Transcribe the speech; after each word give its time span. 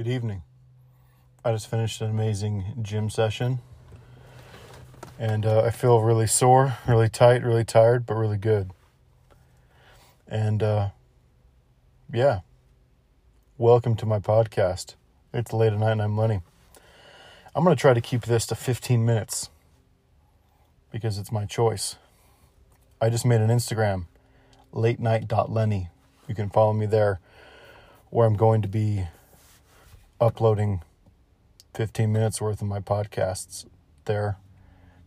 Good 0.00 0.08
evening. 0.08 0.44
I 1.44 1.52
just 1.52 1.68
finished 1.68 2.00
an 2.00 2.08
amazing 2.08 2.64
gym 2.80 3.10
session. 3.10 3.58
And 5.18 5.44
uh, 5.44 5.60
I 5.60 5.68
feel 5.68 6.00
really 6.00 6.26
sore, 6.26 6.78
really 6.88 7.10
tight, 7.10 7.44
really 7.44 7.66
tired, 7.66 8.06
but 8.06 8.14
really 8.14 8.38
good. 8.38 8.70
And 10.26 10.62
uh, 10.62 10.88
yeah, 12.10 12.40
welcome 13.58 13.94
to 13.96 14.06
my 14.06 14.18
podcast. 14.18 14.94
It's 15.34 15.52
late 15.52 15.74
at 15.74 15.78
night 15.78 15.92
and 15.92 16.00
I'm 16.00 16.16
Lenny. 16.16 16.40
I'm 17.54 17.62
going 17.62 17.76
to 17.76 17.78
try 17.78 17.92
to 17.92 18.00
keep 18.00 18.22
this 18.22 18.46
to 18.46 18.54
15 18.54 19.04
minutes 19.04 19.50
because 20.90 21.18
it's 21.18 21.30
my 21.30 21.44
choice. 21.44 21.96
I 23.02 23.10
just 23.10 23.26
made 23.26 23.42
an 23.42 23.50
Instagram, 23.50 24.06
late 24.72 24.98
night.lenny. 24.98 25.90
You 26.26 26.34
can 26.34 26.48
follow 26.48 26.72
me 26.72 26.86
there 26.86 27.20
where 28.08 28.26
I'm 28.26 28.38
going 28.38 28.62
to 28.62 28.68
be 28.68 29.04
uploading 30.20 30.82
15 31.74 32.12
minutes 32.12 32.40
worth 32.40 32.60
of 32.60 32.68
my 32.68 32.80
podcasts 32.80 33.66
there. 34.04 34.36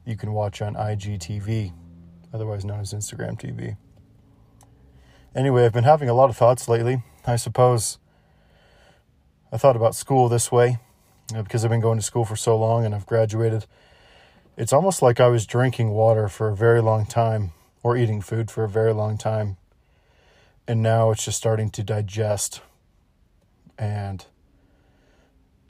You 0.06 0.18
can 0.18 0.34
watch 0.34 0.62
on 0.62 0.76
IGTV, 0.76 1.74
otherwise 2.34 2.66
known 2.66 2.80
as 2.80 2.94
Instagram 2.94 3.40
TV. 3.40 3.78
Anyway, 5.36 5.66
I've 5.66 5.74
been 5.74 5.84
having 5.84 6.10
a 6.10 6.14
lot 6.14 6.30
of 6.30 6.38
thoughts 6.38 6.68
lately. 6.68 7.04
I 7.26 7.36
suppose 7.38 8.00
I 9.52 9.58
thought 9.58 9.76
about 9.76 9.96
school 9.96 10.30
this 10.30 10.52
way 10.52 10.78
uh, 11.36 11.44
because 11.44 11.64
I've 11.64 11.72
been 11.72 11.80
going 11.80 11.98
to 11.98 12.04
school 12.04 12.26
for 12.26 12.36
so 12.36 12.58
long 12.58 12.86
and 12.86 12.94
I've 12.94 13.06
graduated. 13.06 13.66
It's 14.58 14.74
almost 14.74 15.02
like 15.02 15.20
I 15.20 15.28
was 15.28 15.46
drinking 15.46 15.90
water 15.90 16.28
for 16.28 16.50
a 16.50 16.56
very 16.56 16.82
long 16.82 17.06
time 17.06 17.52
or 17.82 17.98
eating 17.98 18.22
food 18.22 18.52
for 18.52 18.64
a 18.64 18.70
very 18.70 18.94
long 18.94 19.18
time. 19.18 19.58
And 20.68 20.82
now 20.82 21.12
it's 21.12 21.26
just 21.26 21.38
starting 21.38 21.70
to 21.72 21.84
digest. 21.84 22.62
And 23.78 24.26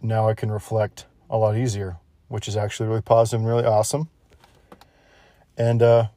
now 0.04 0.28
I 0.28 0.34
can 0.34 0.52
reflect 0.52 1.06
a 1.30 1.38
lot 1.38 1.58
easier, 1.58 1.98
which 2.28 2.48
is 2.48 2.58
actually 2.58 2.90
really 2.90 3.02
positive 3.02 3.40
and 3.40 3.48
really 3.48 3.66
awesome. 3.66 4.10
And 5.58 5.82
uh, 5.82 6.08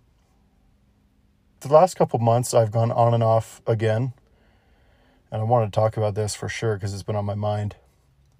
the 1.60 1.72
last 1.72 1.94
couple 1.94 2.18
months, 2.18 2.52
I've 2.54 2.70
gone 2.70 2.90
on 2.90 3.14
and 3.14 3.22
off 3.22 3.62
again. 3.66 4.12
And 5.30 5.40
I 5.40 5.44
wanted 5.44 5.72
to 5.72 5.80
talk 5.80 5.96
about 5.96 6.14
this 6.14 6.34
for 6.34 6.48
sure 6.48 6.74
because 6.74 6.94
it's 6.94 7.02
been 7.02 7.16
on 7.16 7.24
my 7.24 7.34
mind. 7.34 7.76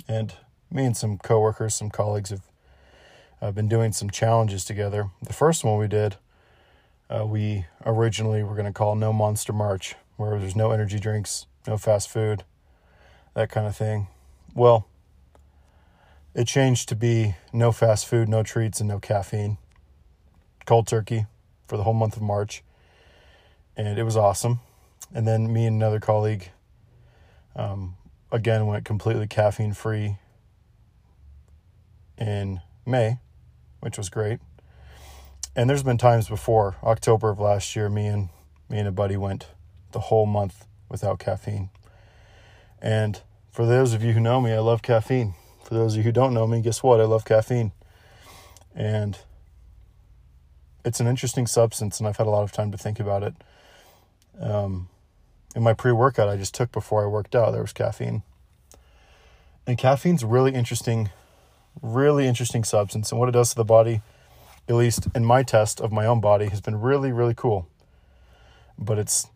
And 0.08 0.34
me 0.70 0.84
and 0.84 0.97
some 0.97 1.19
coworkers, 1.19 1.74
some 1.74 1.91
colleagues 1.91 2.30
have 2.30 2.42
uh, 3.42 3.50
been 3.50 3.69
doing 3.69 3.92
some 3.92 4.11
challenges 4.11 4.64
together. 4.64 5.11
The 5.22 5.33
first 5.33 5.64
one 5.64 5.78
we 5.78 5.89
did, 5.89 6.17
uh, 7.11 7.27
we 7.27 7.67
originally 7.84 8.42
were 8.42 8.55
going 8.55 8.67
to 8.67 8.72
call 8.72 8.94
No 8.94 9.12
Monster 9.12 9.52
March, 9.52 9.94
where 10.17 10.39
there's 10.39 10.56
no 10.56 10.70
energy 10.70 10.98
drinks, 10.98 11.47
no 11.67 11.77
fast 11.77 12.08
food, 12.08 12.44
that 13.34 13.50
kind 13.50 13.67
of 13.67 13.77
thing. 13.77 14.08
Well, 14.55 14.89
it 16.37 16.47
changed 16.47 16.91
to 16.91 16.95
be 16.95 17.34
no 17.51 17.73
fast 17.73 18.06
food, 18.06 18.29
no 18.29 18.42
treats, 18.42 18.79
and 18.79 18.89
no 18.89 18.98
caffeine. 18.98 19.56
Cold 20.67 20.87
turkey 20.87 21.25
for 21.67 21.79
the 21.79 21.83
whole 21.83 21.95
month 21.95 22.15
of 22.15 22.20
March. 22.20 22.62
And 23.75 23.98
it 23.98 24.03
was 24.03 24.19
awesome. 24.19 24.61
And 25.14 25.27
then 25.27 25.51
me 25.51 25.64
and 25.64 25.77
another 25.77 25.98
colleague, 25.98 26.51
um, 27.55 27.97
again, 28.31 28.67
went 28.67 28.84
completely 28.84 29.27
caffeine 29.27 29.73
free 29.73 30.19
in 32.19 32.61
May, 32.84 33.19
which 33.81 33.97
was 33.97 34.11
great. 34.11 34.39
And 35.55 35.70
there's 35.70 35.83
been 35.83 35.97
times 35.97 36.29
before, 36.29 36.77
October 36.83 37.31
of 37.31 37.41
last 37.41 37.75
year, 37.75 37.89
me 37.89 38.09
and 38.09 38.29
me 38.69 38.79
and 38.79 38.89
a 38.89 38.92
buddy 38.92 39.17
went 39.17 39.47
the 39.92 40.01
whole 40.01 40.27
month 40.27 40.67
without 40.91 41.19
caffeine. 41.19 41.70
And 42.83 43.23
for 43.51 43.64
those 43.64 43.95
of 43.95 44.03
you 44.03 44.12
who 44.12 44.20
know 44.20 44.42
me, 44.42 44.53
I 44.53 44.59
love 44.59 44.83
caffeine. 44.83 45.34
For 45.67 45.75
those 45.75 45.95
of 45.95 45.98
you 45.98 46.03
who 46.05 46.12
don't 46.12 46.33
know 46.33 46.47
me, 46.47 46.61
guess 46.61 46.81
what? 46.81 47.00
I 47.00 47.05
love 47.06 47.25
caffeine. 47.25 47.72
And 48.72 49.19
it's 50.84 51.01
an 51.01 51.08
interesting 51.08 51.48
substance, 51.48 51.98
and 51.98 52.07
I've 52.07 52.18
had 52.18 52.29
a 52.29 52.30
lot 52.30 52.45
of 52.45 52.52
time 52.52 52.70
to 52.70 52.79
think 52.79 53.01
about 53.01 53.24
it. 53.24 53.35
Um, 54.40 54.89
in 55.57 55.64
my 55.64 55.73
pre 55.73 55.90
workout 55.90 56.29
I 56.29 56.36
just 56.36 56.55
took 56.55 56.70
before 56.70 57.02
I 57.02 57.08
worked 57.08 57.35
out, 57.35 57.51
there 57.51 57.63
was 57.63 57.73
caffeine. 57.73 58.23
And 59.67 59.77
caffeine's 59.77 60.23
really 60.23 60.55
interesting, 60.55 61.11
really 61.83 62.29
interesting 62.29 62.63
substance. 62.63 63.11
And 63.11 63.19
what 63.19 63.29
it 63.29 63.33
does 63.33 63.51
to 63.51 63.57
the 63.57 63.64
body, 63.64 64.02
at 64.69 64.77
least 64.77 65.08
in 65.17 65.24
my 65.24 65.42
test 65.42 65.80
of 65.80 65.90
my 65.90 66.07
own 66.07 66.20
body, 66.20 66.46
has 66.46 66.61
been 66.61 66.80
really, 66.80 67.11
really 67.11 67.35
cool. 67.35 67.67
But 68.79 69.01
it's 69.01 69.27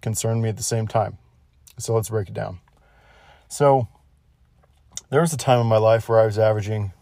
concerned 0.00 0.42
me 0.42 0.48
at 0.48 0.56
the 0.56 0.64
same 0.64 0.88
time. 0.88 1.18
So 1.78 1.94
let's 1.94 2.08
break 2.08 2.28
it 2.28 2.34
down. 2.34 2.58
So, 3.46 3.86
there 5.10 5.20
was 5.20 5.32
a 5.32 5.36
time 5.36 5.60
in 5.60 5.66
my 5.66 5.76
life 5.76 6.08
where 6.08 6.20
I 6.20 6.26
was 6.26 6.38
averaging 6.38 6.92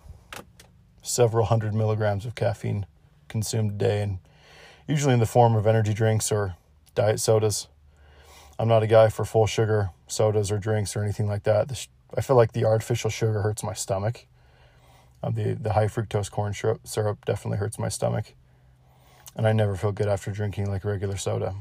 several 1.02 1.46
hundred 1.46 1.74
milligrams 1.74 2.24
of 2.24 2.34
caffeine 2.34 2.86
consumed 3.28 3.72
a 3.72 3.74
day, 3.74 4.02
and 4.02 4.18
usually 4.86 5.12
in 5.12 5.20
the 5.20 5.26
form 5.26 5.54
of 5.54 5.66
energy 5.66 5.92
drinks 5.92 6.32
or 6.32 6.56
diet 6.94 7.20
sodas. 7.20 7.68
I'm 8.58 8.66
not 8.66 8.82
a 8.82 8.86
guy 8.86 9.08
for 9.08 9.24
full 9.24 9.46
sugar 9.46 9.90
sodas 10.08 10.50
or 10.50 10.58
drinks 10.58 10.96
or 10.96 11.04
anything 11.04 11.28
like 11.28 11.44
that. 11.44 11.86
I 12.16 12.22
feel 12.22 12.34
like 12.34 12.52
the 12.52 12.64
artificial 12.64 13.10
sugar 13.10 13.42
hurts 13.42 13.62
my 13.62 13.74
stomach. 13.74 14.26
Um, 15.22 15.34
the 15.34 15.54
the 15.54 15.74
high 15.74 15.86
fructose 15.86 16.30
corn 16.30 16.54
syrup 16.84 17.24
definitely 17.26 17.58
hurts 17.58 17.78
my 17.78 17.88
stomach, 17.88 18.32
and 19.36 19.46
I 19.46 19.52
never 19.52 19.76
feel 19.76 19.92
good 19.92 20.08
after 20.08 20.30
drinking 20.30 20.70
like 20.70 20.84
regular 20.84 21.18
soda. 21.18 21.54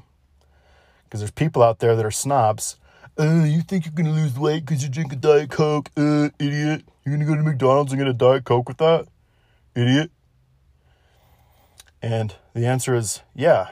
Because 1.04 1.20
there's 1.20 1.32
people 1.32 1.62
out 1.62 1.80
there 1.80 1.96
that 1.96 2.06
are 2.06 2.12
snobs 2.12 2.78
uh, 3.20 3.44
you 3.44 3.62
think 3.62 3.86
you're 3.86 3.94
gonna 3.94 4.12
lose 4.12 4.38
weight 4.38 4.66
because 4.66 4.84
you 4.84 4.90
drink 4.90 5.12
a 5.12 5.16
Diet 5.16 5.50
Coke? 5.50 5.90
Uh, 5.98 6.30
idiot. 6.40 6.84
You're 7.06 7.16
gonna 7.16 7.26
go 7.26 7.36
to 7.36 7.44
McDonald's 7.44 7.92
and 7.92 8.00
get 8.00 8.08
a 8.08 8.14
Diet 8.14 8.46
Coke 8.46 8.68
with 8.68 8.78
that? 8.78 9.08
Idiot. 9.76 10.12
And 12.02 12.36
the 12.54 12.66
answer 12.66 12.96
is 12.96 13.22
yeah. 13.36 13.70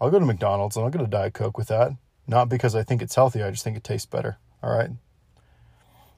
I'll 0.00 0.10
go 0.10 0.18
to 0.18 0.26
McDonald's 0.26 0.76
and 0.76 0.84
I'll 0.84 0.90
get 0.90 1.00
a 1.00 1.06
Diet 1.06 1.34
Coke 1.34 1.56
with 1.58 1.68
that. 1.68 1.92
Not 2.26 2.48
because 2.48 2.74
I 2.74 2.82
think 2.82 3.02
it's 3.02 3.14
healthy, 3.14 3.42
I 3.42 3.50
just 3.50 3.64
think 3.64 3.76
it 3.76 3.84
tastes 3.84 4.06
better. 4.06 4.38
All 4.62 4.76
right? 4.76 4.90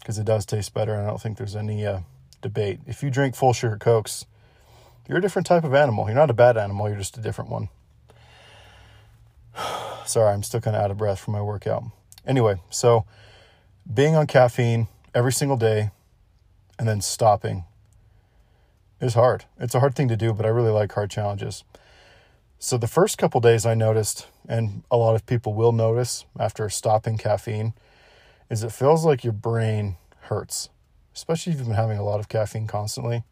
Because 0.00 0.19
it 0.19 0.25
does 0.25 0.47
taste 0.47 0.72
better, 0.72 0.95
and 0.95 1.03
I 1.03 1.06
don't 1.06 1.21
think 1.21 1.37
there's 1.37 1.56
any 1.56 1.84
uh, 1.84 2.00
debate. 2.41 2.81
If 2.87 3.03
you 3.03 3.10
drink 3.10 3.34
full 3.34 3.53
sugar 3.53 3.77
Cokes, 3.77 4.25
you're 5.06 5.19
a 5.19 5.21
different 5.21 5.47
type 5.47 5.65
of 5.65 5.75
animal. 5.75 6.06
You're 6.06 6.15
not 6.15 6.31
a 6.31 6.34
bad 6.34 6.56
animal, 6.56 6.89
you're 6.89 6.99
just 6.99 7.19
a 7.19 7.21
different 7.21 7.50
one. 7.50 7.69
Sorry, 10.06 10.33
I'm 10.33 10.43
still 10.43 10.60
kind 10.60 10.77
of 10.77 10.83
out 10.83 10.91
of 10.91 10.97
breath 10.97 11.21
from 11.21 11.33
my 11.33 11.43
workout. 11.43 11.84
Anyway, 12.28 12.61
so 12.69 13.06
being 13.93 14.15
on 14.15 14.27
caffeine 14.27 14.87
every 15.15 15.33
single 15.33 15.56
day 15.56 15.91
and 16.78 16.87
then 16.87 17.00
stopping 17.00 17.65
is 19.00 19.15
hard. 19.15 19.47
It's 19.59 19.75
a 19.75 19.81
hard 19.81 19.94
thing 19.94 20.09
to 20.09 20.16
do, 20.16 20.34
but 20.34 20.44
I 20.44 20.50
really 20.50 20.71
like 20.71 20.93
hard 20.93 21.11
challenges. 21.11 21.65
So 22.59 22.77
the 22.77 22.87
first 22.87 23.16
couple 23.16 23.41
days 23.41 23.65
I 23.65 23.75
noticed, 23.75 24.27
and 24.47 24.83
a 24.91 24.97
lot 24.99 25.15
of 25.15 25.25
people 25.25 25.55
will 25.55 25.72
notice 25.72 26.27
after 26.39 26.69
stopping 26.69 27.16
caffeine, 27.16 27.72
is 28.50 28.62
it 28.62 28.72
feels 28.72 29.06
like 29.06 29.25
your 29.25 29.33
brain 29.33 29.97
hurts, 30.22 30.69
especially 31.15 31.53
if 31.53 31.59
you've 31.59 31.69
been 31.69 31.77
having 31.77 31.99
a 31.99 32.05
lot 32.05 32.21
of 32.21 32.28
caffeine 32.28 32.66
constantly. 32.66 33.22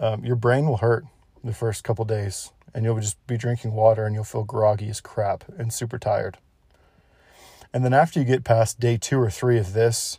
Um, 0.00 0.24
your 0.24 0.36
brain 0.36 0.66
will 0.66 0.78
hurt 0.78 1.04
the 1.44 1.52
first 1.52 1.84
couple 1.84 2.04
days, 2.04 2.50
and 2.74 2.84
you'll 2.84 2.98
just 2.98 3.24
be 3.28 3.36
drinking 3.36 3.74
water 3.74 4.06
and 4.06 4.14
you'll 4.14 4.24
feel 4.24 4.44
groggy 4.44 4.88
as 4.88 5.00
crap 5.00 5.44
and 5.56 5.72
super 5.72 5.98
tired. 5.98 6.38
And 7.72 7.84
then 7.84 7.94
after 7.94 8.18
you 8.20 8.26
get 8.26 8.44
past 8.44 8.80
day 8.80 8.96
two 8.98 9.18
or 9.18 9.30
three 9.30 9.58
of 9.58 9.72
this, 9.72 10.18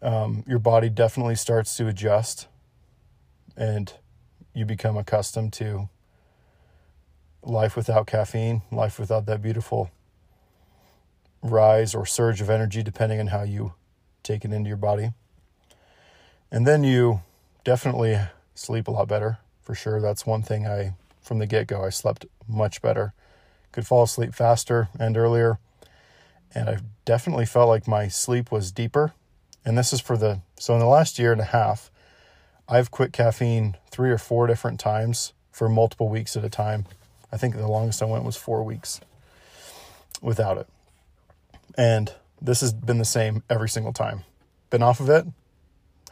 um, 0.00 0.44
your 0.46 0.58
body 0.58 0.88
definitely 0.88 1.34
starts 1.34 1.76
to 1.76 1.88
adjust 1.88 2.46
and 3.56 3.92
you 4.54 4.64
become 4.64 4.96
accustomed 4.96 5.52
to 5.54 5.88
life 7.42 7.76
without 7.76 8.06
caffeine, 8.06 8.62
life 8.70 8.98
without 8.98 9.26
that 9.26 9.42
beautiful 9.42 9.90
rise 11.42 11.94
or 11.94 12.06
surge 12.06 12.40
of 12.40 12.50
energy, 12.50 12.82
depending 12.82 13.20
on 13.20 13.28
how 13.28 13.42
you 13.42 13.72
take 14.22 14.44
it 14.44 14.52
into 14.52 14.68
your 14.68 14.76
body. 14.76 15.10
And 16.50 16.66
then 16.66 16.84
you 16.84 17.22
definitely 17.64 18.18
sleep 18.54 18.88
a 18.88 18.90
lot 18.90 19.08
better, 19.08 19.38
for 19.62 19.74
sure. 19.74 20.00
That's 20.00 20.26
one 20.26 20.42
thing 20.42 20.66
I, 20.66 20.94
from 21.20 21.38
the 21.38 21.46
get 21.46 21.66
go, 21.66 21.84
I 21.84 21.90
slept 21.90 22.26
much 22.46 22.80
better. 22.82 23.12
Could 23.72 23.86
fall 23.86 24.04
asleep 24.04 24.34
faster 24.34 24.88
and 24.98 25.16
earlier 25.16 25.58
and 26.54 26.68
I 26.68 26.78
definitely 27.04 27.46
felt 27.46 27.68
like 27.68 27.88
my 27.88 28.08
sleep 28.08 28.50
was 28.50 28.72
deeper. 28.72 29.12
And 29.64 29.76
this 29.76 29.92
is 29.92 30.00
for 30.00 30.16
the 30.16 30.40
so 30.58 30.74
in 30.74 30.80
the 30.80 30.86
last 30.86 31.18
year 31.18 31.32
and 31.32 31.40
a 31.40 31.44
half, 31.44 31.90
I've 32.68 32.90
quit 32.90 33.12
caffeine 33.12 33.76
three 33.90 34.10
or 34.10 34.18
four 34.18 34.46
different 34.46 34.80
times 34.80 35.32
for 35.50 35.68
multiple 35.68 36.08
weeks 36.08 36.36
at 36.36 36.44
a 36.44 36.50
time. 36.50 36.86
I 37.32 37.36
think 37.36 37.56
the 37.56 37.66
longest 37.66 38.02
I 38.02 38.06
went 38.06 38.24
was 38.24 38.36
four 38.36 38.62
weeks 38.62 39.00
without 40.22 40.58
it. 40.58 40.66
And 41.76 42.12
this 42.40 42.60
has 42.60 42.72
been 42.72 42.98
the 42.98 43.04
same 43.04 43.42
every 43.50 43.68
single 43.68 43.92
time. 43.92 44.24
Been 44.70 44.82
off 44.82 45.00
of 45.00 45.10
it, 45.10 45.26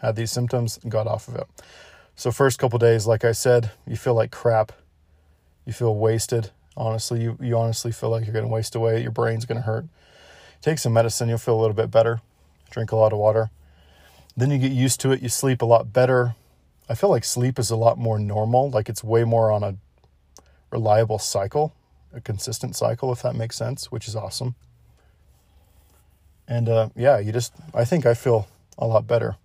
had 0.00 0.16
these 0.16 0.30
symptoms, 0.30 0.78
got 0.88 1.06
off 1.06 1.28
of 1.28 1.36
it. 1.36 1.46
So 2.16 2.30
first 2.30 2.58
couple 2.58 2.78
days, 2.78 3.06
like 3.06 3.24
I 3.24 3.32
said, 3.32 3.70
you 3.86 3.96
feel 3.96 4.14
like 4.14 4.30
crap. 4.30 4.72
You 5.64 5.72
feel 5.72 5.94
wasted. 5.94 6.50
Honestly, 6.76 7.22
you, 7.22 7.38
you 7.40 7.56
honestly 7.56 7.92
feel 7.92 8.10
like 8.10 8.24
you're 8.24 8.34
gonna 8.34 8.48
waste 8.48 8.74
away. 8.74 9.00
Your 9.00 9.10
brain's 9.10 9.46
gonna 9.46 9.62
hurt 9.62 9.86
take 10.64 10.78
some 10.78 10.94
medicine, 10.94 11.28
you'll 11.28 11.36
feel 11.36 11.58
a 11.58 11.60
little 11.60 11.76
bit 11.76 11.90
better. 11.90 12.22
drink 12.70 12.90
a 12.90 12.96
lot 12.96 13.12
of 13.12 13.18
water. 13.18 13.50
Then 14.34 14.50
you 14.50 14.56
get 14.56 14.72
used 14.72 14.98
to 15.00 15.12
it, 15.12 15.20
you 15.20 15.28
sleep 15.28 15.60
a 15.60 15.66
lot 15.66 15.92
better. 15.92 16.34
I 16.88 16.94
feel 16.94 17.10
like 17.10 17.22
sleep 17.22 17.58
is 17.58 17.70
a 17.70 17.76
lot 17.76 17.98
more 17.98 18.18
normal, 18.18 18.70
like 18.70 18.88
it's 18.88 19.04
way 19.04 19.24
more 19.24 19.52
on 19.52 19.62
a 19.62 19.76
reliable 20.70 21.18
cycle, 21.18 21.74
a 22.14 22.20
consistent 22.20 22.76
cycle, 22.76 23.12
if 23.12 23.20
that 23.22 23.36
makes 23.36 23.56
sense, 23.56 23.92
which 23.92 24.08
is 24.08 24.16
awesome. 24.16 24.54
And 26.48 26.68
uh, 26.68 26.88
yeah, 26.96 27.18
you 27.18 27.30
just, 27.30 27.52
I 27.74 27.84
think 27.84 28.06
I 28.06 28.14
feel 28.14 28.48
a 28.78 28.86
lot 28.86 29.06
better. 29.06 29.36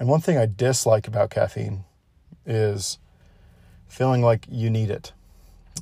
And 0.00 0.08
one 0.08 0.20
thing 0.20 0.36
I 0.36 0.46
dislike 0.46 1.06
about 1.06 1.30
caffeine 1.30 1.84
is 2.44 2.98
feeling 3.88 4.20
like 4.20 4.46
you 4.50 4.68
need 4.68 4.90
it. 4.90 5.12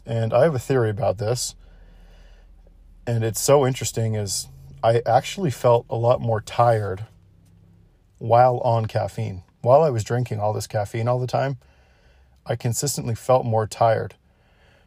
And 0.04 0.34
I 0.34 0.42
have 0.42 0.54
a 0.54 0.58
theory 0.58 0.90
about 0.90 1.16
this. 1.16 1.54
And 3.06 3.24
it's 3.24 3.40
so 3.40 3.66
interesting 3.66 4.14
is 4.14 4.48
I 4.84 5.00
actually 5.06 5.50
felt 5.50 5.86
a 5.88 5.96
lot 5.96 6.20
more 6.20 6.42
tired 6.42 7.06
while 8.18 8.58
on 8.58 8.84
caffeine. 8.84 9.42
While 9.62 9.82
I 9.82 9.88
was 9.88 10.04
drinking 10.04 10.40
all 10.40 10.52
this 10.52 10.66
caffeine 10.66 11.08
all 11.08 11.18
the 11.18 11.26
time, 11.26 11.56
I 12.44 12.54
consistently 12.54 13.14
felt 13.14 13.46
more 13.46 13.66
tired. 13.66 14.14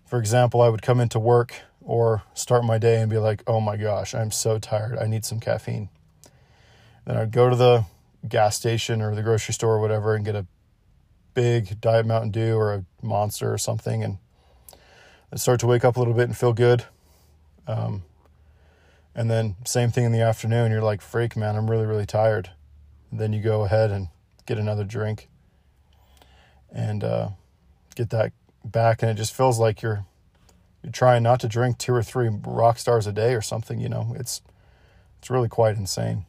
For 0.05 0.19
example, 0.19 0.61
I 0.61 0.69
would 0.69 0.83
come 0.83 0.99
into 0.99 1.17
work 1.17 1.55
or 1.81 2.21
start 2.35 2.63
my 2.63 2.77
day 2.77 3.01
and 3.01 3.09
be 3.09 3.17
like, 3.17 3.41
oh 3.47 3.59
my 3.59 3.75
gosh, 3.75 4.13
I'm 4.13 4.29
so 4.29 4.59
tired. 4.59 4.99
I 4.99 5.07
need 5.07 5.25
some 5.25 5.39
caffeine. 5.39 5.89
Then 7.05 7.17
I'd 7.17 7.31
go 7.31 7.49
to 7.49 7.55
the 7.55 7.85
gas 8.29 8.55
station 8.55 9.01
or 9.01 9.15
the 9.15 9.23
grocery 9.23 9.55
store 9.55 9.77
or 9.77 9.81
whatever 9.81 10.13
and 10.13 10.23
get 10.23 10.35
a 10.35 10.45
big 11.33 11.81
Diet 11.81 12.05
Mountain 12.05 12.29
Dew 12.29 12.55
or 12.55 12.71
a 12.71 12.85
Monster 13.01 13.51
or 13.51 13.57
something 13.57 14.03
and 14.03 14.19
I'd 15.33 15.39
start 15.39 15.59
to 15.61 15.67
wake 15.67 15.83
up 15.83 15.95
a 15.95 15.99
little 15.99 16.13
bit 16.13 16.25
and 16.25 16.37
feel 16.37 16.53
good. 16.53 16.85
Um, 17.65 18.03
and 19.17 19.31
then 19.31 19.55
same 19.65 19.89
thing 19.89 20.05
in 20.05 20.11
the 20.11 20.21
afternoon. 20.21 20.71
You're 20.71 20.83
like, 20.83 21.01
freak, 21.01 21.35
man, 21.35 21.55
I'm 21.55 21.69
really, 21.69 21.87
really 21.87 22.05
tired. 22.05 22.51
And 23.09 23.19
then 23.19 23.33
you 23.33 23.41
go 23.41 23.63
ahead 23.65 23.89
and 23.89 24.09
get 24.45 24.59
another 24.59 24.83
drink 24.83 25.27
and 26.71 27.03
uh, 27.03 27.29
get 27.95 28.11
that 28.11 28.31
back. 28.63 29.01
And 29.01 29.09
it 29.09 29.15
just 29.15 29.33
feels 29.33 29.57
like 29.57 29.81
you're 29.81 30.05
you're 30.83 30.91
trying 30.91 31.23
not 31.23 31.39
to 31.39 31.47
drink 31.47 31.79
two 31.79 31.93
or 31.93 32.03
three 32.03 32.29
Rockstars 32.29 33.07
a 33.07 33.11
day 33.11 33.33
or 33.33 33.41
something. 33.41 33.79
You 33.79 33.89
know, 33.89 34.15
it's 34.15 34.43
it's 35.17 35.31
really 35.31 35.49
quite 35.49 35.77
insane. 35.77 36.25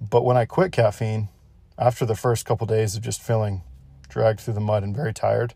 But 0.00 0.24
when 0.24 0.36
I 0.36 0.44
quit 0.44 0.70
caffeine, 0.70 1.28
after 1.76 2.06
the 2.06 2.14
first 2.14 2.46
couple 2.46 2.64
of 2.64 2.68
days 2.68 2.94
of 2.94 3.02
just 3.02 3.20
feeling 3.20 3.62
dragged 4.08 4.40
through 4.40 4.54
the 4.54 4.60
mud 4.60 4.84
and 4.84 4.94
very 4.94 5.12
tired, 5.12 5.54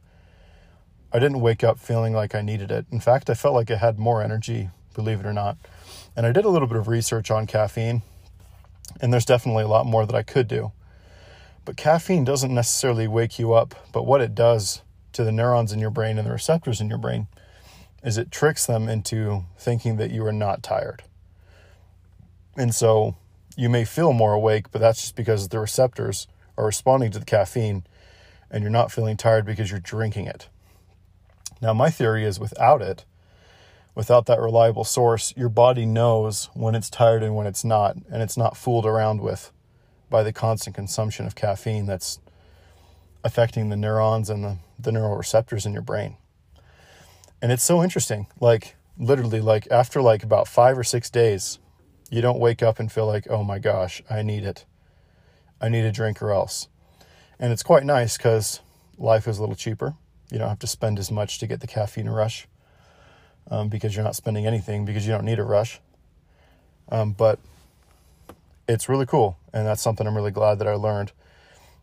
I 1.12 1.20
didn't 1.20 1.40
wake 1.40 1.62
up 1.62 1.78
feeling 1.78 2.14
like 2.14 2.34
I 2.34 2.43
needed 2.43 2.73
it. 2.73 2.87
In 2.90 2.99
fact, 2.99 3.31
I 3.31 3.34
felt 3.34 3.55
like 3.55 3.70
I 3.70 3.76
had 3.76 3.96
more 3.96 4.23
energy, 4.23 4.70
believe 4.96 5.20
it 5.20 5.26
or 5.26 5.32
not. 5.32 5.56
And 6.16 6.26
I 6.26 6.32
did 6.32 6.44
a 6.44 6.48
little 6.48 6.66
bit 6.66 6.78
of 6.78 6.88
research 6.88 7.31
on 7.31 7.46
caffeine, 7.46 8.02
and 9.00 9.12
there's 9.12 9.25
definitely 9.25 9.62
a 9.62 9.69
lot 9.69 9.87
more 9.87 10.04
that 10.04 10.16
I 10.16 10.22
could 10.25 10.48
do. 10.48 10.72
But 11.64 11.76
caffeine 11.76 12.25
doesn't 12.25 12.52
necessarily 12.52 13.06
wake 13.06 13.38
you 13.38 13.52
up, 13.52 13.75
but 13.93 14.06
what 14.06 14.20
it 14.20 14.34
does 14.34 14.82
to 15.12 15.22
the 15.22 15.32
neurons 15.32 15.72
in 15.72 15.78
your 15.78 15.90
brain 15.90 16.19
and 16.19 16.26
the 16.26 16.32
receptors 16.32 16.81
in 16.81 16.88
your 16.88 16.98
brain 16.98 17.28
is 18.02 18.19
it 18.19 18.31
tricks 18.31 18.66
them 18.66 18.88
into 18.88 19.44
thinking 19.58 19.96
that 19.96 20.10
you 20.10 20.25
are 20.25 20.32
not 20.32 20.62
tired. 20.62 21.02
And 22.56 22.75
so 22.75 23.16
you 23.56 23.69
may 23.69 23.84
feel 23.84 24.12
more 24.12 24.32
awake, 24.32 24.70
but 24.70 24.81
that's 24.81 25.00
just 25.00 25.16
because 25.16 25.49
the 25.49 25.58
receptors 25.58 26.26
are 26.56 26.66
responding 26.66 27.10
to 27.10 27.19
the 27.19 27.25
caffeine 27.25 27.84
and 28.50 28.62
you're 28.62 28.70
not 28.70 28.92
feeling 28.92 29.16
tired 29.16 29.44
because 29.44 29.70
you're 29.70 29.81
drinking 29.81 30.26
it. 30.26 30.49
Now, 31.60 31.72
my 31.72 31.90
theory 31.90 32.25
is 32.25 32.38
without 32.38 32.82
it, 32.82 33.04
without 33.96 34.26
that 34.26 34.38
reliable 34.38 34.84
source, 34.84 35.34
your 35.37 35.48
body 35.48 35.87
knows 35.87 36.50
when 36.52 36.76
it's 36.76 36.90
tired 36.90 37.22
and 37.22 37.34
when 37.34 37.46
it's 37.46 37.64
not, 37.64 37.96
and 38.12 38.22
it's 38.22 38.37
not 38.37 38.56
fooled 38.56 38.87
around 38.87 39.20
with 39.22 39.50
by 40.10 40.22
the 40.22 40.32
constant 40.32 40.76
consumption 40.76 41.26
of 41.26 41.34
caffeine 41.34 41.87
that's 41.87 42.20
affecting 43.25 43.70
the 43.70 43.76
neurons 43.76 44.31
and 44.31 44.44
the, 44.44 44.58
the 44.78 44.93
neural 44.93 45.16
receptors 45.16 45.64
in 45.66 45.72
your 45.72 45.82
brain. 45.82 46.16
And 47.40 47.50
it's 47.50 47.64
so 47.64 47.82
interesting. 47.82 48.26
Like, 48.38 48.76
literally, 48.98 49.40
like 49.40 49.66
after 49.70 50.02
like 50.02 50.22
about 50.22 50.46
five 50.46 50.78
or 50.78 50.84
six 50.84 51.08
days, 51.08 51.58
you 52.10 52.20
don't 52.20 52.38
wake 52.38 52.62
up 52.62 52.78
and 52.78 52.92
feel 52.92 53.06
like, 53.06 53.26
oh 53.31 53.42
my 53.42 53.58
gosh, 53.58 54.02
I 54.10 54.22
need 54.22 54.44
it. 54.44 54.66
I 55.58 55.70
need 55.70 55.87
a 55.87 55.90
drink 55.90 56.20
or 56.22 56.32
else. 56.32 56.69
And 57.38 57.50
it's 57.50 57.62
quite 57.62 57.84
nice 57.84 58.19
because 58.19 58.60
life 58.99 59.26
is 59.26 59.38
a 59.38 59.40
little 59.40 59.56
cheaper. 59.56 59.94
You 60.31 60.38
don't 60.38 60.50
have 60.50 60.58
to 60.60 60.66
spend 60.66 60.99
as 60.99 61.10
much 61.10 61.38
to 61.38 61.46
get 61.46 61.60
the 61.60 61.66
caffeine 61.66 62.10
rush 62.10 62.46
um, 63.50 63.69
because 63.69 63.94
you're 63.94 64.04
not 64.04 64.16
spending 64.16 64.46
anything 64.46 64.84
because 64.84 65.06
you 65.06 65.12
don't 65.12 65.25
need 65.25 65.38
a 65.38 65.44
rush. 65.44 65.81
Um, 66.88 67.12
but 67.12 67.38
it's 68.69 68.88
really 68.88 69.06
cool. 69.06 69.38
And 69.52 69.66
that's 69.66 69.82
something 69.82 70.06
I'm 70.06 70.16
really 70.16 70.31
glad 70.31 70.58
that 70.58 70.69
I 70.69 70.75
learned. 70.75 71.12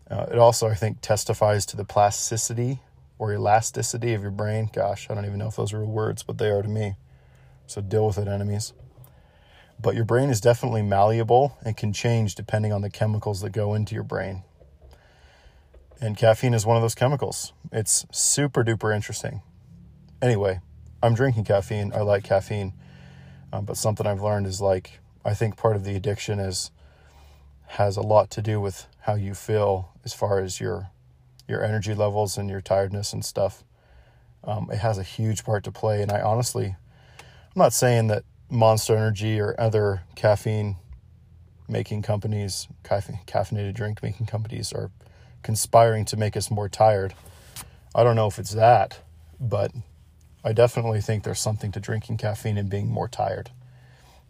Uh, 0.10 0.28
it 0.32 0.38
also, 0.38 0.68
I 0.68 0.76
think, 0.76 1.02
testifies 1.02 1.66
to 1.68 1.78
the 1.78 1.86
plasticity 1.86 2.80
or 3.18 3.34
elasticity 3.34 4.14
of 4.14 4.22
your 4.22 4.32
brain. 4.32 4.70
Gosh, 4.72 5.08
I 5.10 5.16
don't 5.16 5.26
even 5.26 5.40
know 5.40 5.48
if 5.48 5.56
those 5.56 5.74
are 5.74 5.84
words, 5.86 6.24
but 6.24 6.38
they 6.38 6.50
are 6.50 6.62
to 6.62 6.70
me. 6.70 6.96
So 7.68 7.82
deal 7.82 8.08
with 8.08 8.18
it, 8.18 8.28
enemies 8.28 8.74
but 9.84 9.96
your 9.96 10.06
brain 10.06 10.30
is 10.30 10.42
definitely 10.42 10.82
malleable 10.82 11.58
and 11.64 11.76
can 11.76 11.94
change 11.94 12.36
depending 12.36 12.72
on 12.72 12.82
the 12.82 12.90
chemicals 12.90 13.42
that 13.42 13.52
go 13.52 13.74
into 13.74 13.94
your 13.94 14.04
brain. 14.04 14.44
And 16.00 16.18
caffeine 16.18 16.54
is 16.54 16.66
one 16.66 16.78
of 16.78 16.82
those 16.82 16.96
chemicals. 16.96 17.54
It's 17.72 18.06
super 18.12 18.64
duper 18.64 18.96
interesting. 18.96 19.42
Anyway, 20.22 20.62
I'm 21.04 21.14
drinking 21.14 21.44
caffeine. 21.44 21.92
I 21.94 22.00
like 22.00 22.24
caffeine. 22.24 22.74
Um, 23.52 23.66
but 23.66 23.76
something 23.76 24.08
I've 24.08 24.24
learned 24.24 24.48
is 24.48 24.62
like, 24.62 25.00
I 25.26 25.34
think 25.34 25.58
part 25.58 25.76
of 25.76 25.84
the 25.84 25.96
addiction 25.96 26.40
is 26.40 26.72
has 27.68 27.98
a 27.98 28.02
lot 28.02 28.30
to 28.30 28.42
do 28.42 28.62
with 28.62 28.88
how 29.02 29.16
you 29.16 29.34
feel 29.34 29.92
as 30.06 30.14
far 30.14 30.40
as 30.40 30.60
your 30.60 30.90
your 31.48 31.64
energy 31.64 31.94
levels 31.94 32.38
and 32.38 32.50
your 32.50 32.62
tiredness 32.62 33.12
and 33.12 33.24
stuff. 33.24 33.64
Um, 34.46 34.70
it 34.72 34.78
has 34.78 34.98
a 34.98 35.04
huge 35.04 35.44
part 35.44 35.66
to 35.66 35.72
play. 35.72 36.02
And 36.02 36.12
I 36.12 36.22
honestly, 36.22 36.68
I'm 37.20 37.60
not 37.60 37.74
saying 37.74 38.08
that 38.08 38.24
Monster 38.50 38.96
Energy 38.96 39.40
or 39.42 39.60
other 39.60 40.04
caffeine 40.16 40.78
making 41.68 42.02
companies, 42.02 42.68
caffeinated 42.84 43.74
drink 43.74 44.02
making 44.02 44.26
companies 44.26 44.72
are 44.72 44.90
conspiring 45.42 46.06
to 46.06 46.18
make 46.18 46.38
us 46.38 46.50
more 46.50 46.70
tired. 46.70 47.14
I 47.94 48.04
don't 48.04 48.16
know 48.16 48.28
if 48.28 48.40
it's 48.40 48.52
that, 48.52 49.00
but 49.40 49.72
I 50.44 50.54
definitely 50.54 51.00
think 51.00 51.24
there's 51.24 51.40
something 51.40 51.72
to 51.72 51.80
drinking 51.80 52.18
caffeine 52.18 52.58
and 52.58 52.70
being 52.70 52.90
more 52.90 53.08
tired. 53.08 53.52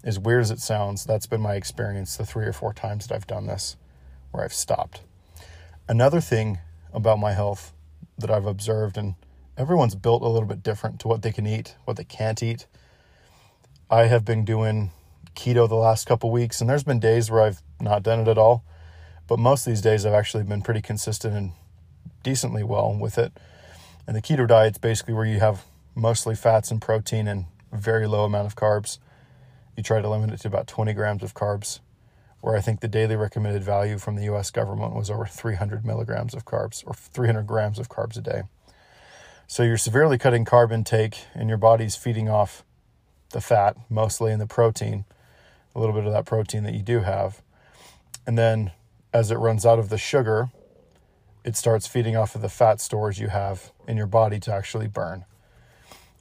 As 0.04 0.20
weird 0.20 0.42
as 0.42 0.52
it 0.52 0.60
sounds, 0.60 1.06
that's 1.06 1.26
been 1.26 1.42
my 1.42 1.56
experience 1.56 2.18
the 2.18 2.26
three 2.26 2.46
or 2.46 2.54
four 2.54 2.74
times 2.74 3.08
that 3.08 3.16
I've 3.16 3.28
done 3.28 3.48
this 3.48 3.78
where 4.32 4.44
I've 4.44 4.54
stopped. 4.54 5.02
Another 5.88 6.22
thing 6.22 6.60
about 6.94 7.20
my 7.20 7.34
health 7.34 7.74
that 8.18 8.30
I've 8.30 8.46
observed, 8.46 8.98
and 8.98 9.16
everyone's 9.58 9.96
built 9.96 10.22
a 10.22 10.28
little 10.28 10.48
bit 10.48 10.62
different 10.62 11.00
to 11.00 11.08
what 11.08 11.22
they 11.24 11.32
can 11.32 11.48
eat, 11.48 11.76
what 11.86 11.98
they 11.98 12.04
can't 12.04 12.44
eat. 12.44 12.68
I 13.90 14.06
have 14.06 14.24
been 14.24 14.46
doing 14.46 14.92
keto 15.36 15.68
the 15.68 15.76
last 15.76 16.06
couple 16.06 16.32
weeks, 16.32 16.62
and 16.62 16.70
there's 16.70 16.84
been 16.84 17.00
days 17.00 17.32
where 17.32 17.42
I've 17.42 17.62
not 17.82 18.04
done 18.04 18.20
it 18.20 18.28
at 18.28 18.38
all. 18.38 18.64
But 19.28 19.40
most 19.40 19.66
of 19.66 19.72
these 19.72 19.82
days, 19.82 20.06
I've 20.06 20.14
actually 20.14 20.44
been 20.44 20.62
pretty 20.62 20.82
consistent 20.82 21.36
and 21.36 21.54
decently 22.24 22.64
well 22.64 22.94
with 22.94 23.18
it. 23.18 23.34
And 24.06 24.16
the 24.16 24.22
keto 24.22 24.48
diet's 24.48 24.78
basically 24.78 25.14
where 25.14 25.26
you 25.26 25.40
have 25.40 25.66
mostly 25.96 26.36
fats 26.36 26.72
and 26.72 26.82
protein 26.82 27.28
and 27.28 27.46
very 27.72 28.08
low 28.08 28.26
amount 28.26 28.48
of 28.48 28.56
carbs. 28.56 29.00
You 29.76 29.84
try 29.84 30.02
to 30.02 30.10
limit 30.10 30.32
it 30.32 30.42
to 30.42 30.48
about 30.48 30.68
20 30.68 30.94
grams 30.94 31.24
of 31.24 31.34
carbs, 31.34 31.80
where 32.42 32.56
I 32.56 32.62
think 32.62 32.82
the 32.82 32.88
daily 32.88 33.16
recommended 33.16 33.64
value 33.64 33.98
from 33.98 34.16
the 34.16 34.24
US 34.34 34.52
government 34.52 34.96
was 34.96 35.10
over 35.10 35.26
300 35.26 35.86
milligrams 35.86 36.34
of 36.34 36.46
carbs 36.46 36.84
or 36.86 36.94
300 36.94 37.48
grams 37.48 37.80
of 37.80 37.90
carbs 37.90 38.18
a 38.18 38.22
day. 38.22 38.44
So 39.48 39.64
you're 39.64 39.78
severely 39.78 40.18
cutting 40.18 40.46
carb 40.46 40.72
intake, 40.72 41.26
and 41.34 41.50
your 41.50 41.58
body's 41.58 41.96
feeding 41.96 42.30
off 42.30 42.64
the 43.32 43.42
fat 43.42 43.76
mostly 43.90 44.32
and 44.32 44.42
the 44.42 44.48
protein, 44.48 45.06
a 45.76 45.80
little 45.80 45.94
bit 45.94 46.06
of 46.06 46.14
that 46.14 46.26
protein 46.26 46.64
that 46.64 46.74
you 46.74 46.82
do 46.82 47.02
have. 47.02 47.42
And 48.26 48.38
then 48.38 48.72
as 49.14 49.32
it 49.32 49.36
runs 49.36 49.66
out 49.66 49.80
of 49.80 49.90
the 49.90 49.98
sugar, 49.98 50.50
it 51.44 51.58
starts 51.58 51.88
feeding 51.88 52.16
off 52.16 52.36
of 52.36 52.42
the 52.42 52.50
fat 52.50 52.80
stores 52.80 53.20
you 53.20 53.28
have 53.28 53.72
in 53.88 53.98
your 53.98 54.08
body 54.08 54.40
to 54.40 54.54
actually 54.54 54.88
burn. 54.88 55.26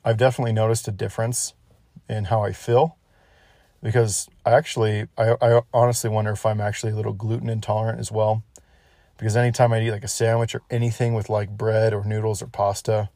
I've 0.04 0.16
definitely 0.16 0.52
noticed 0.52 0.88
a 0.88 0.92
difference 0.92 1.54
in 2.08 2.24
how 2.24 2.42
I 2.42 2.52
feel 2.52 2.96
because 3.82 4.28
I 4.44 4.52
actually, 4.52 5.06
I, 5.16 5.36
I 5.40 5.60
honestly 5.72 6.10
wonder 6.10 6.32
if 6.32 6.46
I'm 6.46 6.60
actually 6.60 6.92
a 6.92 6.96
little 6.96 7.12
gluten 7.12 7.48
intolerant 7.48 7.98
as 7.98 8.10
well. 8.12 8.42
Because 9.18 9.36
anytime 9.36 9.72
I 9.72 9.80
eat 9.80 9.90
like 9.90 10.04
a 10.04 10.08
sandwich 10.08 10.54
or 10.54 10.62
anything 10.70 11.14
with 11.14 11.28
like 11.28 11.50
bread 11.50 11.92
or 11.92 12.04
noodles 12.04 12.42
or 12.42 12.46
pasta, 12.46 13.10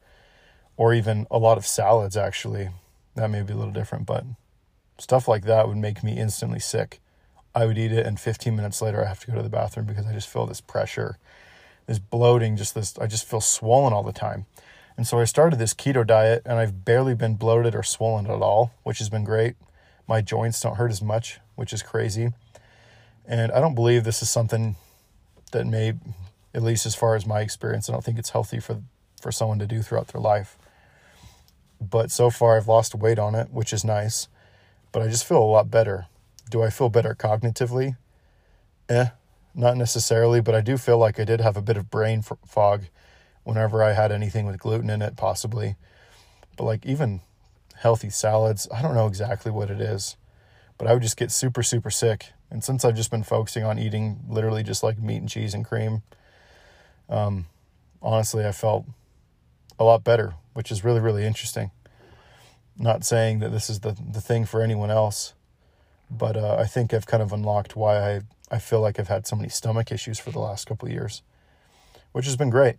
or 0.77 0.93
even 0.93 1.25
a 1.31 1.37
lot 1.37 1.57
of 1.57 1.65
salads, 1.65 2.15
actually, 2.15 2.69
that 3.15 3.29
may 3.29 3.41
be 3.41 3.53
a 3.53 3.57
little 3.57 3.73
different, 3.73 4.05
but 4.05 4.23
stuff 4.99 5.27
like 5.27 5.43
that 5.45 5.67
would 5.67 5.77
make 5.77 6.03
me 6.03 6.17
instantly 6.17 6.59
sick. 6.59 6.99
I 7.55 7.65
would 7.65 7.77
eat 7.77 7.91
it, 7.91 8.05
and 8.05 8.19
15 8.19 8.55
minutes 8.55 8.81
later, 8.81 9.03
I 9.03 9.07
have 9.07 9.19
to 9.21 9.27
go 9.27 9.35
to 9.35 9.43
the 9.43 9.49
bathroom 9.49 9.87
because 9.87 10.05
I 10.05 10.13
just 10.13 10.29
feel 10.29 10.45
this 10.45 10.61
pressure, 10.61 11.17
this 11.87 11.97
bloating, 11.97 12.55
just 12.55 12.75
this, 12.75 12.97
I 12.99 13.07
just 13.07 13.27
feel 13.27 13.41
swollen 13.41 13.93
all 13.93 14.03
the 14.03 14.13
time. 14.13 14.45
And 14.97 15.05
so 15.05 15.19
I 15.19 15.25
started 15.25 15.59
this 15.59 15.75
keto 15.75 16.05
diet, 16.05 16.41
and 16.45 16.57
I've 16.57 16.83
barely 16.83 17.13
been 17.13 17.35
bloated 17.35 17.75
or 17.75 17.83
swollen 17.83 18.25
at 18.25 18.41
all, 18.41 18.73
which 18.83 18.97
has 18.97 19.09
been 19.09 19.23
great. 19.23 19.55
My 20.07 20.21
joints 20.21 20.59
don't 20.59 20.77
hurt 20.77 20.91
as 20.91 21.01
much, 21.01 21.39
which 21.55 21.71
is 21.71 21.83
crazy. 21.83 22.33
And 23.27 23.51
I 23.51 23.59
don't 23.59 23.75
believe 23.75 24.03
this 24.03 24.23
is 24.23 24.29
something 24.29 24.75
that 25.51 25.67
may, 25.67 25.93
at 26.53 26.63
least 26.63 26.85
as 26.87 26.95
far 26.95 27.15
as 27.15 27.27
my 27.27 27.41
experience, 27.41 27.87
I 27.87 27.93
don't 27.93 28.03
think 28.03 28.17
it's 28.17 28.31
healthy 28.31 28.59
for 28.59 28.81
for 29.21 29.31
someone 29.31 29.59
to 29.59 29.67
do 29.67 29.81
throughout 29.81 30.07
their 30.09 30.21
life. 30.21 30.57
But 31.81 32.11
so 32.11 32.29
far, 32.29 32.57
I've 32.57 32.67
lost 32.67 32.95
weight 32.95 33.19
on 33.19 33.35
it, 33.35 33.49
which 33.51 33.73
is 33.73 33.83
nice. 33.83 34.27
But 34.91 35.01
I 35.01 35.07
just 35.07 35.25
feel 35.25 35.41
a 35.41 35.43
lot 35.43 35.69
better. 35.69 36.07
Do 36.49 36.63
I 36.63 36.69
feel 36.69 36.89
better 36.89 37.15
cognitively? 37.15 37.97
Eh, 38.89 39.07
not 39.53 39.75
necessarily, 39.75 40.39
but 40.39 40.55
I 40.55 40.61
do 40.61 40.77
feel 40.77 40.97
like 40.97 41.19
I 41.19 41.25
did 41.25 41.41
have 41.41 41.57
a 41.57 41.61
bit 41.61 41.77
of 41.77 41.89
brain 41.89 42.23
fog 42.45 42.85
whenever 43.47 43.81
I 43.81 43.93
had 43.93 44.11
anything 44.11 44.45
with 44.45 44.59
gluten 44.59 44.89
in 44.89 45.01
it, 45.01 45.15
possibly. 45.15 45.77
But 46.57 46.65
like 46.65 46.85
even 46.85 47.21
healthy 47.75 48.09
salads, 48.09 48.67
I 48.73 48.81
don't 48.81 48.93
know 48.93 49.07
exactly 49.07 49.51
what 49.51 49.69
it 49.69 49.79
is, 49.79 50.17
but 50.77 50.85
I 50.85 50.93
would 50.93 51.01
just 51.01 51.15
get 51.15 51.31
super, 51.31 51.63
super 51.63 51.89
sick. 51.89 52.33
And 52.51 52.61
since 52.61 52.83
I've 52.83 52.95
just 52.95 53.09
been 53.09 53.23
focusing 53.23 53.63
on 53.63 53.79
eating 53.79 54.19
literally 54.27 54.63
just 54.63 54.83
like 54.83 54.99
meat 54.99 55.17
and 55.17 55.29
cheese 55.29 55.53
and 55.53 55.63
cream, 55.63 56.03
um, 57.07 57.45
honestly, 58.01 58.45
I 58.45 58.51
felt 58.51 58.85
a 59.79 59.85
lot 59.85 60.03
better, 60.03 60.33
which 60.51 60.69
is 60.69 60.83
really, 60.83 60.99
really 60.99 61.25
interesting. 61.25 61.71
Not 62.77 63.05
saying 63.05 63.39
that 63.39 63.53
this 63.53 63.69
is 63.69 63.79
the, 63.79 63.95
the 64.11 64.21
thing 64.21 64.43
for 64.45 64.61
anyone 64.61 64.91
else, 64.91 65.33
but 66.11 66.35
uh, 66.35 66.57
I 66.59 66.65
think 66.65 66.93
I've 66.93 67.07
kind 67.07 67.23
of 67.23 67.31
unlocked 67.31 67.77
why 67.77 68.15
I, 68.15 68.21
I 68.51 68.59
feel 68.59 68.81
like 68.81 68.99
I've 68.99 69.07
had 69.07 69.25
so 69.25 69.37
many 69.37 69.47
stomach 69.47 69.89
issues 69.89 70.19
for 70.19 70.31
the 70.31 70.39
last 70.39 70.67
couple 70.67 70.89
of 70.89 70.93
years, 70.93 71.21
which 72.11 72.25
has 72.25 72.35
been 72.35 72.49
great. 72.49 72.75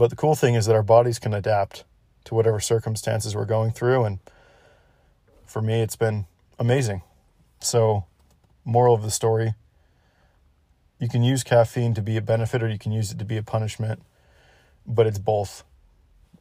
But 0.00 0.08
the 0.08 0.16
cool 0.16 0.34
thing 0.34 0.54
is 0.54 0.64
that 0.64 0.74
our 0.74 0.82
bodies 0.82 1.18
can 1.18 1.34
adapt 1.34 1.84
to 2.24 2.34
whatever 2.34 2.58
circumstances 2.58 3.36
we're 3.36 3.44
going 3.44 3.70
through. 3.70 4.04
And 4.04 4.18
for 5.44 5.60
me, 5.60 5.82
it's 5.82 5.94
been 5.94 6.24
amazing. 6.58 7.02
So, 7.60 8.06
moral 8.64 8.94
of 8.94 9.02
the 9.02 9.10
story 9.10 9.52
you 10.98 11.10
can 11.10 11.22
use 11.22 11.44
caffeine 11.44 11.92
to 11.92 12.00
be 12.00 12.16
a 12.16 12.22
benefit 12.22 12.62
or 12.62 12.68
you 12.70 12.78
can 12.78 12.92
use 12.92 13.12
it 13.12 13.18
to 13.18 13.26
be 13.26 13.36
a 13.36 13.42
punishment, 13.42 14.00
but 14.86 15.06
it's 15.06 15.18
both, 15.18 15.64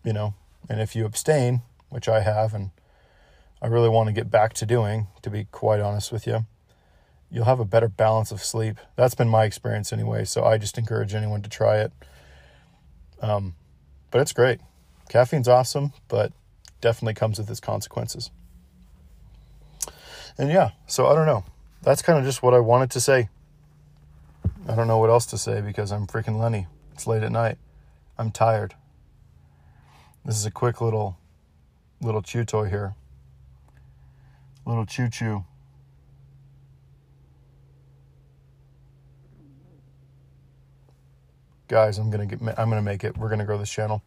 you 0.06 0.14
know. 0.14 0.36
And 0.70 0.80
if 0.80 0.96
you 0.96 1.04
abstain, 1.04 1.62
which 1.90 2.08
I 2.08 2.22
have, 2.22 2.54
and 2.54 2.72
I 3.62 3.68
really 3.68 3.90
want 3.90 4.08
to 4.08 4.14
get 4.14 4.32
back 4.32 4.54
to 4.54 4.66
doing, 4.66 5.08
to 5.22 5.30
be 5.30 5.48
quite 5.52 5.82
honest 5.82 6.14
with 6.14 6.26
you, 6.26 6.46
you'll 7.30 7.44
have 7.44 7.60
a 7.60 7.66
better 7.66 7.90
balance 7.90 8.32
of 8.32 8.42
sleep. 8.42 8.78
That's 8.96 9.16
been 9.16 9.28
my 9.28 9.44
experience 9.44 9.92
anyway. 9.92 10.24
So 10.24 10.46
I 10.46 10.58
just 10.58 10.78
encourage 10.78 11.14
anyone 11.14 11.42
to 11.42 11.50
try 11.50 11.80
it. 11.80 11.92
Um, 13.22 13.56
but 14.12 14.22
it's 14.22 14.34
great. 14.34 14.60
Caffeine's 15.10 15.48
awesome, 15.48 15.94
but 16.08 16.32
definitely 16.82 17.14
comes 17.14 17.40
with 17.40 17.50
its 17.50 17.60
consequences. 17.60 18.32
And 20.38 20.50
yeah, 20.50 20.72
so 20.88 21.08
I 21.08 21.16
don't 21.16 21.26
know. 21.26 21.44
That's 21.82 22.02
kind 22.02 22.18
of 22.18 22.26
just 22.26 22.42
what 22.42 22.54
I 22.54 22.60
wanted 22.60 22.92
to 22.92 23.02
say. 23.02 23.30
I 24.68 24.76
don't 24.76 24.88
know 24.88 24.98
what 24.98 25.10
else 25.10 25.26
to 25.28 25.38
say 25.38 25.62
because 25.62 25.92
I'm 25.92 26.08
freaking 26.08 26.40
Lenny. 26.40 26.68
It's 26.94 27.08
late 27.08 27.24
at 27.24 27.32
night. 27.32 27.58
I'm 28.18 28.32
tired. 28.32 28.76
This 30.26 30.38
is 30.38 30.46
a 30.46 30.52
quick 30.52 30.82
little 30.82 31.18
little 32.02 32.22
chew 32.22 32.46
toy 32.46 32.70
here. 32.70 32.96
Little 34.66 34.86
choo 34.86 35.10
choo. 35.10 35.46
Guys, 41.70 42.00
I'm 42.00 42.10
gonna 42.10 42.26
get. 42.26 42.42
I'm 42.58 42.68
gonna 42.68 42.82
make 42.82 43.04
it. 43.04 43.16
We're 43.16 43.30
gonna 43.30 43.46
grow 43.46 43.60
this 43.60 43.70
channel. 43.70 44.02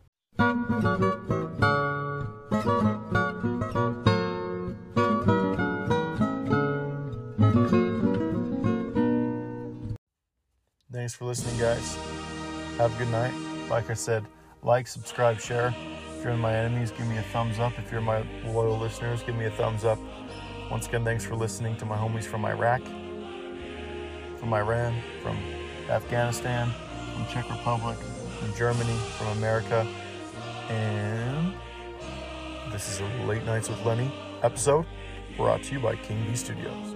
Thanks 10.93 11.15
for 11.15 11.25
listening, 11.25 11.57
guys. 11.61 11.97
Have 12.79 12.93
a 12.97 12.99
good 12.99 13.13
night. 13.13 13.33
Like 13.71 13.91
I 13.91 13.95
said, 13.95 14.27
like, 14.65 14.89
subscribe, 14.89 15.39
share. 15.39 15.73
If 16.19 16.25
you're 16.25 16.37
my 16.37 16.53
enemies, 16.53 16.91
give 16.91 17.07
me 17.07 17.19
a 17.19 17.23
thumbs 17.23 17.61
up. 17.61 17.79
If 17.79 17.93
you're 17.93 18.01
my 18.01 18.25
loyal 18.45 18.77
listeners, 18.77 19.23
give 19.23 19.37
me 19.37 19.45
a 19.45 19.53
thumbs 19.53 19.85
up. 19.85 20.01
Once 20.69 20.89
again, 20.89 21.05
thanks 21.05 21.25
for 21.25 21.37
listening 21.37 21.77
to 21.77 21.85
my 21.85 21.97
homies 21.97 22.25
from 22.25 22.45
Iraq, 22.45 22.83
from 24.41 24.53
Iran, 24.53 25.01
from 25.23 25.39
Afghanistan, 25.89 26.73
from 27.15 27.27
Czech 27.27 27.51
Republic, 27.51 27.99
from 28.39 28.55
Germany, 28.55 28.97
from 29.19 29.29
America. 29.39 29.87
And 30.69 31.53
this 32.73 32.89
is 32.89 33.01
a 33.01 33.27
Late 33.27 33.45
Nights 33.45 33.69
with 33.69 33.85
Lenny 33.85 34.11
episode 34.43 34.87
brought 35.37 35.63
to 35.65 35.75
you 35.75 35.81
by 35.81 35.97
King 35.97 36.25
B 36.29 36.37
Studios. 36.37 36.95